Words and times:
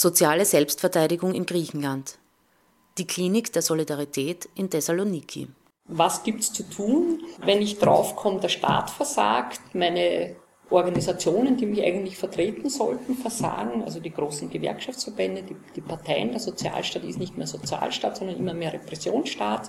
Soziale 0.00 0.44
Selbstverteidigung 0.44 1.34
in 1.34 1.44
Griechenland. 1.44 2.18
Die 2.98 3.06
Klinik 3.08 3.52
der 3.52 3.62
Solidarität 3.62 4.48
in 4.54 4.70
Thessaloniki. 4.70 5.48
Was 5.86 6.22
gibt 6.22 6.38
es 6.38 6.52
zu 6.52 6.62
tun, 6.62 7.20
wenn 7.44 7.60
ich 7.60 7.80
draufkomme, 7.80 8.38
der 8.38 8.48
Staat 8.48 8.90
versagt, 8.90 9.60
meine 9.74 10.36
Organisationen, 10.70 11.56
die 11.56 11.66
mich 11.66 11.82
eigentlich 11.82 12.16
vertreten 12.16 12.70
sollten, 12.70 13.16
versagen, 13.16 13.82
also 13.82 13.98
die 13.98 14.12
großen 14.12 14.48
Gewerkschaftsverbände, 14.48 15.42
die, 15.42 15.56
die, 15.74 15.80
Parteien, 15.80 16.30
der 16.30 16.38
Sozialstaat 16.38 17.02
ist 17.02 17.18
nicht 17.18 17.36
mehr 17.36 17.48
Sozialstaat, 17.48 18.18
sondern 18.18 18.36
immer 18.36 18.54
mehr 18.54 18.72
Repressionsstaat. 18.72 19.68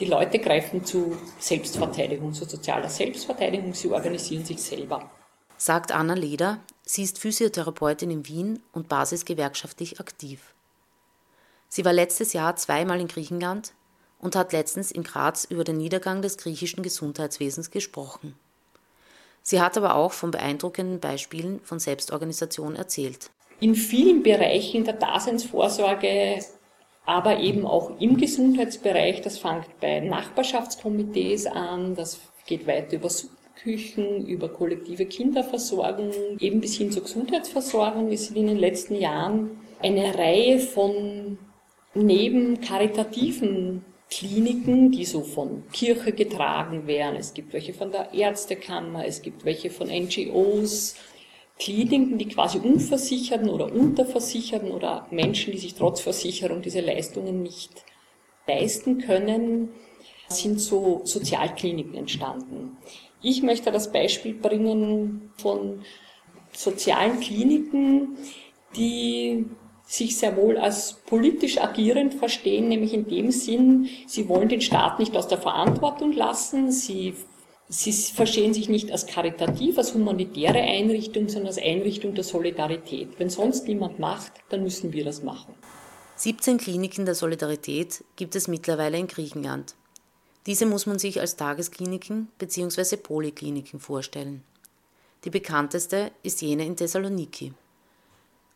Die 0.00 0.06
Leute 0.06 0.40
greifen 0.40 0.84
zu 0.84 1.16
Selbstverteidigung, 1.38 2.32
zu 2.32 2.44
sozialer 2.44 2.88
Selbstverteidigung, 2.88 3.72
sie 3.72 3.92
organisieren 3.92 4.44
sich 4.44 4.60
selber. 4.60 5.08
Sagt 5.62 5.92
Anna 5.92 6.14
Leder, 6.14 6.58
sie 6.86 7.02
ist 7.02 7.18
Physiotherapeutin 7.18 8.10
in 8.10 8.26
Wien 8.26 8.62
und 8.72 8.88
basisgewerkschaftlich 8.88 10.00
aktiv. 10.00 10.54
Sie 11.68 11.84
war 11.84 11.92
letztes 11.92 12.32
Jahr 12.32 12.56
zweimal 12.56 12.98
in 12.98 13.08
Griechenland 13.08 13.74
und 14.20 14.36
hat 14.36 14.54
letztens 14.54 14.90
in 14.90 15.02
Graz 15.02 15.44
über 15.44 15.62
den 15.62 15.76
Niedergang 15.76 16.22
des 16.22 16.38
griechischen 16.38 16.82
Gesundheitswesens 16.82 17.70
gesprochen. 17.70 18.36
Sie 19.42 19.60
hat 19.60 19.76
aber 19.76 19.96
auch 19.96 20.12
von 20.12 20.30
beeindruckenden 20.30 20.98
Beispielen 20.98 21.60
von 21.60 21.78
Selbstorganisation 21.78 22.74
erzählt. 22.74 23.30
In 23.60 23.74
vielen 23.74 24.22
Bereichen 24.22 24.84
der 24.84 24.94
Daseinsvorsorge, 24.94 26.42
aber 27.04 27.38
eben 27.38 27.66
auch 27.66 28.00
im 28.00 28.16
Gesundheitsbereich, 28.16 29.20
das 29.20 29.36
fängt 29.36 29.78
bei 29.78 30.00
Nachbarschaftskomitees 30.00 31.44
an, 31.44 31.94
das 31.96 32.18
geht 32.46 32.66
weiter 32.66 32.96
über 32.96 33.10
Suppenküchen, 33.60 34.26
über 34.26 34.48
kollektive 34.48 35.06
Kinderversorgung, 35.06 36.10
eben 36.38 36.60
bis 36.60 36.76
hin 36.76 36.90
zur 36.90 37.02
Gesundheitsversorgung 37.02 38.10
ist 38.10 38.34
in 38.34 38.46
den 38.46 38.58
letzten 38.58 38.94
Jahren 38.94 39.60
eine 39.80 40.14
Reihe 40.14 40.58
von 40.58 41.38
neben 41.94 42.60
karitativen 42.60 43.84
Kliniken, 44.10 44.90
die 44.90 45.04
so 45.04 45.22
von 45.22 45.64
Kirche 45.72 46.12
getragen 46.12 46.86
werden. 46.86 47.16
Es 47.16 47.34
gibt 47.34 47.52
welche 47.52 47.72
von 47.72 47.92
der 47.92 48.12
Ärztekammer, 48.12 49.04
es 49.06 49.22
gibt 49.22 49.44
welche 49.44 49.70
von 49.70 49.88
NGOs, 49.88 50.96
Kliniken, 51.58 52.16
die 52.16 52.28
quasi 52.28 52.58
Unversicherten 52.58 53.50
oder 53.50 53.70
Unterversicherten 53.70 54.70
oder 54.70 55.06
Menschen, 55.10 55.52
die 55.52 55.58
sich 55.58 55.74
trotz 55.74 56.00
Versicherung 56.00 56.62
diese 56.62 56.80
Leistungen 56.80 57.42
nicht 57.42 57.84
leisten 58.46 58.98
können, 58.98 59.68
sind 60.28 60.58
so 60.58 61.02
Sozialkliniken 61.04 61.94
entstanden. 61.94 62.78
Ich 63.22 63.42
möchte 63.42 63.70
das 63.70 63.92
Beispiel 63.92 64.34
bringen 64.34 65.32
von 65.36 65.82
sozialen 66.52 67.20
Kliniken, 67.20 68.16
die 68.76 69.46
sich 69.84 70.16
sehr 70.16 70.36
wohl 70.36 70.56
als 70.56 70.94
politisch 71.06 71.58
agierend 71.58 72.14
verstehen, 72.14 72.68
nämlich 72.68 72.94
in 72.94 73.08
dem 73.08 73.32
Sinn, 73.32 73.88
sie 74.06 74.28
wollen 74.28 74.48
den 74.48 74.60
Staat 74.60 75.00
nicht 75.00 75.16
aus 75.16 75.26
der 75.26 75.38
Verantwortung 75.38 76.12
lassen, 76.12 76.70
sie, 76.70 77.14
sie 77.68 77.92
verstehen 77.92 78.54
sich 78.54 78.68
nicht 78.68 78.92
als 78.92 79.06
karitativ, 79.06 79.78
als 79.78 79.92
humanitäre 79.92 80.60
Einrichtung, 80.60 81.28
sondern 81.28 81.48
als 81.48 81.58
Einrichtung 81.58 82.14
der 82.14 82.22
Solidarität. 82.22 83.18
Wenn 83.18 83.30
sonst 83.30 83.66
niemand 83.66 83.98
macht, 83.98 84.32
dann 84.48 84.62
müssen 84.62 84.92
wir 84.92 85.04
das 85.04 85.24
machen. 85.24 85.54
17 86.14 86.58
Kliniken 86.58 87.04
der 87.04 87.16
Solidarität 87.16 88.04
gibt 88.14 88.36
es 88.36 88.46
mittlerweile 88.46 88.98
in 88.98 89.08
Griechenland. 89.08 89.74
Diese 90.46 90.66
muss 90.66 90.86
man 90.86 90.98
sich 90.98 91.20
als 91.20 91.36
Tageskliniken 91.36 92.28
bzw. 92.38 92.96
Polikliniken 92.96 93.78
vorstellen. 93.78 94.42
Die 95.24 95.30
bekannteste 95.30 96.12
ist 96.22 96.40
jene 96.40 96.64
in 96.64 96.76
Thessaloniki. 96.76 97.52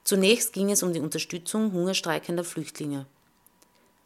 Zunächst 0.02 0.52
ging 0.52 0.70
es 0.70 0.82
um 0.82 0.92
die 0.92 1.00
Unterstützung 1.00 1.72
hungerstreikender 1.72 2.44
Flüchtlinge. 2.44 3.06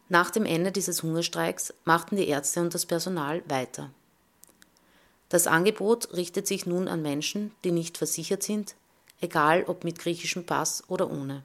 Nach 0.09 0.31
dem 0.31 0.45
Ende 0.45 0.71
dieses 0.71 1.03
Hungerstreiks 1.03 1.73
machten 1.85 2.15
die 2.15 2.27
Ärzte 2.27 2.61
und 2.61 2.73
das 2.73 2.85
Personal 2.85 3.43
weiter. 3.47 3.91
Das 5.29 5.45
Angebot 5.45 6.13
richtet 6.13 6.47
sich 6.47 6.65
nun 6.65 6.87
an 6.87 7.01
Menschen, 7.01 7.51
die 7.63 7.71
nicht 7.71 7.97
versichert 7.97 8.43
sind, 8.43 8.75
egal 9.21 9.63
ob 9.67 9.83
mit 9.83 9.99
griechischem 9.99 10.45
Pass 10.45 10.83
oder 10.87 11.11
ohne. 11.11 11.43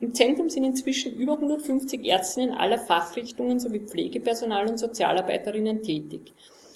Im 0.00 0.14
Zentrum 0.14 0.48
sind 0.48 0.64
inzwischen 0.64 1.14
über 1.14 1.34
150 1.34 2.04
Ärztinnen 2.04 2.52
aller 2.52 2.78
Fachrichtungen 2.78 3.60
sowie 3.60 3.80
Pflegepersonal 3.80 4.68
und 4.68 4.78
Sozialarbeiterinnen 4.78 5.82
tätig. 5.82 6.32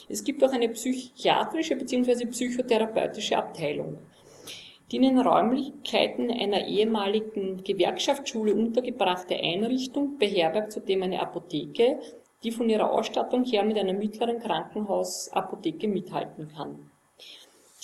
Es 0.08 0.22
gibt 0.22 0.44
auch 0.44 0.52
eine 0.52 0.68
psychiatrische 0.68 1.76
bzw. 1.76 2.26
psychotherapeutische 2.26 3.36
Abteilung. 3.36 3.98
Die 4.90 4.96
in 4.96 5.02
den 5.02 5.18
Räumlichkeiten 5.18 6.30
einer 6.30 6.66
ehemaligen 6.66 7.64
Gewerkschaftsschule 7.64 8.54
untergebrachte 8.54 9.34
Einrichtung 9.34 10.18
beherbergt 10.18 10.72
zudem 10.72 11.02
eine 11.02 11.20
Apotheke, 11.20 11.98
die 12.44 12.52
von 12.52 12.68
ihrer 12.68 12.92
Ausstattung 12.92 13.44
her 13.44 13.64
mit 13.64 13.78
einer 13.78 13.94
mittleren 13.94 14.38
Krankenhausapotheke 14.38 15.88
mithalten 15.88 16.48
kann. 16.48 16.90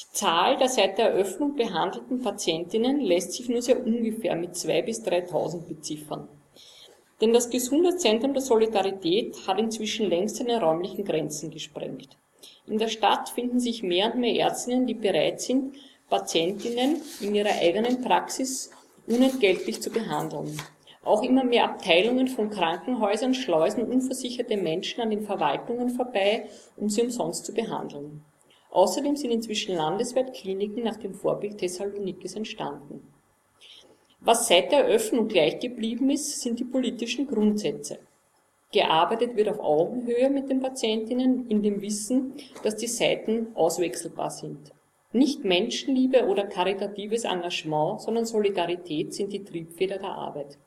Die 0.00 0.16
Zahl 0.16 0.56
der 0.56 0.70
seit 0.70 0.96
der 0.96 1.10
Eröffnung 1.10 1.56
behandelten 1.56 2.22
Patientinnen 2.22 3.00
lässt 3.00 3.32
sich 3.32 3.50
nur 3.50 3.60
sehr 3.60 3.84
ungefähr 3.84 4.34
mit 4.34 4.54
2.000 4.54 4.82
bis 4.82 5.02
3.000 5.04 5.66
beziffern. 5.66 6.26
Denn 7.20 7.34
das 7.34 7.50
Gesundheitszentrum 7.50 8.32
der 8.32 8.40
Solidarität 8.40 9.36
hat 9.46 9.58
inzwischen 9.58 10.08
längst 10.08 10.36
seine 10.36 10.58
räumlichen 10.58 11.04
Grenzen 11.04 11.50
gesprengt. 11.50 12.16
In 12.66 12.78
der 12.78 12.88
Stadt 12.88 13.28
finden 13.28 13.60
sich 13.60 13.82
mehr 13.82 14.14
und 14.14 14.20
mehr 14.20 14.34
Ärztinnen, 14.36 14.86
die 14.86 14.94
bereit 14.94 15.42
sind, 15.42 15.74
Patientinnen 16.08 17.02
in 17.20 17.34
ihrer 17.34 17.60
eigenen 17.60 18.00
Praxis 18.00 18.70
unentgeltlich 19.06 19.82
zu 19.82 19.90
behandeln. 19.90 20.56
Auch 21.04 21.22
immer 21.22 21.44
mehr 21.44 21.64
Abteilungen 21.64 22.28
von 22.28 22.48
Krankenhäusern 22.48 23.34
schleusen 23.34 23.84
unversicherte 23.84 24.56
Menschen 24.56 25.02
an 25.02 25.10
den 25.10 25.24
Verwaltungen 25.24 25.90
vorbei, 25.90 26.48
um 26.76 26.88
sie 26.88 27.02
umsonst 27.02 27.44
zu 27.44 27.52
behandeln. 27.52 28.24
Außerdem 28.70 29.16
sind 29.16 29.32
inzwischen 29.32 29.74
landesweit 29.74 30.32
Kliniken 30.32 30.84
nach 30.84 30.96
dem 30.96 31.14
Vorbild 31.14 31.58
Thessalonikis 31.58 32.36
entstanden. 32.36 33.12
Was 34.20 34.48
seit 34.48 34.70
der 34.70 34.84
Eröffnung 34.84 35.28
gleich 35.28 35.58
geblieben 35.58 36.10
ist, 36.10 36.40
sind 36.40 36.60
die 36.60 36.64
politischen 36.64 37.26
Grundsätze. 37.26 37.98
Gearbeitet 38.72 39.34
wird 39.34 39.48
auf 39.48 39.58
Augenhöhe 39.58 40.30
mit 40.30 40.48
den 40.48 40.60
Patientinnen 40.60 41.48
in 41.48 41.62
dem 41.62 41.80
Wissen, 41.80 42.34
dass 42.62 42.76
die 42.76 42.86
Seiten 42.86 43.48
auswechselbar 43.54 44.30
sind. 44.30 44.72
Nicht 45.12 45.44
Menschenliebe 45.44 46.26
oder 46.26 46.44
karitatives 46.44 47.24
Engagement, 47.24 48.00
sondern 48.00 48.26
Solidarität 48.26 49.12
sind 49.12 49.32
die 49.32 49.42
Triebfeder 49.42 49.98
der 49.98 50.10
Arbeit. 50.10 50.58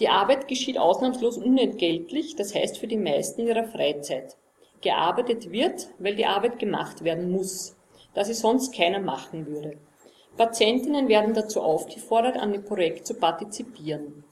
Die 0.00 0.08
Arbeit 0.08 0.48
geschieht 0.48 0.78
ausnahmslos 0.78 1.38
unentgeltlich, 1.38 2.34
das 2.34 2.52
heißt 2.52 2.78
für 2.78 2.88
die 2.88 2.96
meisten 2.96 3.42
in 3.42 3.48
ihrer 3.48 3.64
Freizeit. 3.64 4.36
Gearbeitet 4.82 5.50
wird, 5.50 5.88
weil 5.98 6.16
die 6.16 6.26
Arbeit 6.26 6.58
gemacht 6.58 7.02
werden 7.04 7.30
muss, 7.30 7.76
da 8.14 8.24
sie 8.24 8.34
sonst 8.34 8.74
keiner 8.74 9.00
machen 9.00 9.46
würde. 9.46 9.78
Patientinnen 10.36 11.08
werden 11.08 11.34
dazu 11.34 11.60
aufgefordert, 11.60 12.36
an 12.36 12.52
dem 12.52 12.64
Projekt 12.64 13.06
zu 13.06 13.14
partizipieren. 13.14 14.24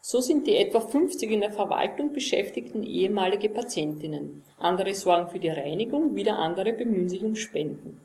So 0.00 0.20
sind 0.20 0.46
die 0.46 0.56
etwa 0.56 0.80
50 0.80 1.30
in 1.30 1.40
der 1.40 1.50
Verwaltung 1.50 2.12
beschäftigten 2.12 2.82
ehemalige 2.82 3.48
Patientinnen. 3.48 4.44
Andere 4.58 4.94
sorgen 4.94 5.28
für 5.28 5.40
die 5.40 5.48
Reinigung, 5.50 6.14
wieder 6.14 6.38
andere 6.38 6.72
bemühen 6.72 7.08
sich 7.08 7.22
um 7.22 7.34
Spenden. 7.34 8.00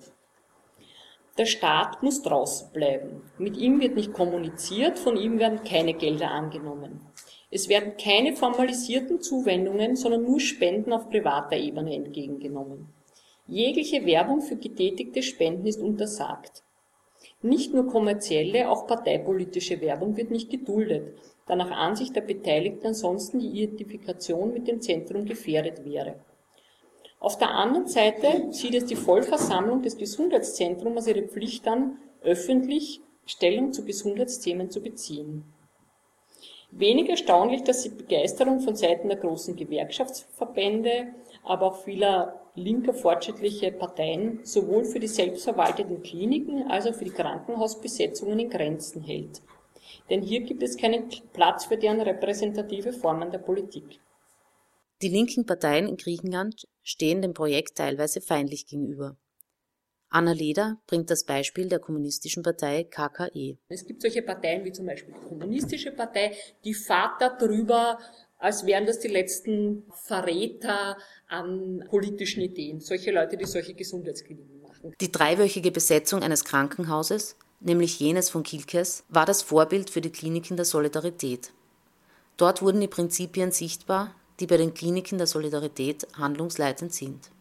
Der 1.37 1.45
Staat 1.45 2.03
muss 2.03 2.21
draußen 2.21 2.71
bleiben. 2.73 3.23
Mit 3.37 3.57
ihm 3.57 3.79
wird 3.79 3.95
nicht 3.95 4.13
kommuniziert, 4.13 4.99
von 4.99 5.17
ihm 5.17 5.39
werden 5.39 5.63
keine 5.63 5.93
Gelder 5.93 6.29
angenommen. 6.29 7.01
Es 7.55 7.69
werden 7.69 7.97
keine 7.97 8.35
formalisierten 8.35 9.21
Zuwendungen, 9.21 9.95
sondern 9.95 10.23
nur 10.23 10.39
Spenden 10.39 10.91
auf 10.91 11.11
privater 11.11 11.55
Ebene 11.55 11.93
entgegengenommen. 11.93 12.87
Jegliche 13.45 14.03
Werbung 14.07 14.41
für 14.41 14.55
getätigte 14.55 15.21
Spenden 15.21 15.67
ist 15.67 15.79
untersagt. 15.79 16.63
Nicht 17.43 17.71
nur 17.71 17.85
kommerzielle, 17.85 18.71
auch 18.71 18.87
parteipolitische 18.87 19.79
Werbung 19.81 20.17
wird 20.17 20.31
nicht 20.31 20.49
geduldet, 20.49 21.15
da 21.45 21.55
nach 21.55 21.69
Ansicht 21.69 22.15
der 22.15 22.21
Beteiligten 22.21 22.87
ansonsten 22.87 23.37
die 23.37 23.49
Identifikation 23.49 24.51
mit 24.51 24.67
dem 24.67 24.81
Zentrum 24.81 25.23
gefährdet 25.23 25.85
wäre. 25.85 26.15
Auf 27.19 27.37
der 27.37 27.51
anderen 27.51 27.85
Seite 27.85 28.47
sieht 28.49 28.73
es 28.73 28.85
die 28.85 28.95
Vollversammlung 28.95 29.83
des 29.83 29.95
Gesundheitszentrums 29.95 30.97
als 30.97 31.07
ihre 31.07 31.27
Pflicht 31.27 31.67
an, 31.67 31.99
öffentlich 32.23 33.01
Stellung 33.27 33.73
zu 33.73 33.85
Gesundheitsthemen 33.85 34.71
zu 34.71 34.81
beziehen. 34.81 35.43
Wenig 36.75 37.09
erstaunlich, 37.09 37.63
dass 37.63 37.83
die 37.83 37.89
Begeisterung 37.89 38.59
von 38.59 38.75
Seiten 38.75 39.07
der 39.07 39.17
großen 39.17 39.55
Gewerkschaftsverbände, 39.55 41.13
aber 41.43 41.67
auch 41.67 41.83
vieler 41.83 42.41
linker 42.55 42.93
fortschrittlicher 42.93 43.71
Parteien 43.71 44.39
sowohl 44.43 44.85
für 44.85 44.99
die 44.99 45.07
selbstverwalteten 45.07 46.03
Kliniken 46.03 46.69
als 46.69 46.87
auch 46.87 46.93
für 46.93 47.05
die 47.05 47.11
Krankenhausbesetzungen 47.11 48.39
in 48.39 48.49
Grenzen 48.49 49.01
hält 49.01 49.41
denn 50.09 50.21
hier 50.21 50.41
gibt 50.41 50.63
es 50.63 50.77
keinen 50.77 51.09
Platz 51.33 51.65
für 51.65 51.77
deren 51.77 52.01
repräsentative 52.01 52.93
Formen 52.93 53.31
der 53.31 53.39
Politik. 53.39 53.99
Die 55.01 55.09
linken 55.09 55.45
Parteien 55.45 55.87
in 55.87 55.97
Griechenland 55.97 56.67
stehen 56.81 57.21
dem 57.21 57.33
Projekt 57.33 57.77
teilweise 57.77 58.21
feindlich 58.21 58.67
gegenüber. 58.67 59.17
Anna 60.13 60.31
Leder 60.31 60.77
bringt 60.85 61.09
das 61.09 61.23
Beispiel 61.23 61.67
der 61.67 61.79
kommunistischen 61.79 62.43
Partei 62.43 62.83
KKE. 62.83 63.57
Es 63.67 63.83
gibt 63.83 63.99
solche 63.99 64.21
Parteien 64.21 64.63
wie 64.63 64.71
zum 64.71 64.85
Beispiel 64.85 65.11
die 65.11 65.27
Kommunistische 65.27 65.91
Partei, 65.91 66.37
die 66.63 66.75
fahrt 66.75 67.19
darüber, 67.19 67.97
als 68.37 68.63
wären 68.67 68.85
das 68.85 68.99
die 68.99 69.07
letzten 69.07 69.85
Verräter 70.05 70.97
an 71.27 71.83
politischen 71.89 72.41
Ideen. 72.43 72.79
Solche 72.79 73.11
Leute, 73.11 73.37
die 73.37 73.45
solche 73.45 73.73
Gesundheitskliniken 73.73 74.61
machen. 74.61 74.93
Die 75.01 75.11
dreiwöchige 75.11 75.71
Besetzung 75.71 76.21
eines 76.21 76.45
Krankenhauses, 76.45 77.35
nämlich 77.59 77.99
jenes 77.99 78.29
von 78.29 78.43
Kilkes, 78.43 79.05
war 79.09 79.25
das 79.25 79.41
Vorbild 79.41 79.89
für 79.89 80.01
die 80.01 80.11
Kliniken 80.11 80.57
der 80.57 80.65
Solidarität. 80.65 81.51
Dort 82.37 82.61
wurden 82.61 82.81
die 82.81 82.87
Prinzipien 82.87 83.51
sichtbar, 83.51 84.13
die 84.39 84.45
bei 84.45 84.57
den 84.57 84.75
Kliniken 84.75 85.17
der 85.17 85.27
Solidarität 85.27 86.05
handlungsleitend 86.15 86.93
sind. 86.93 87.31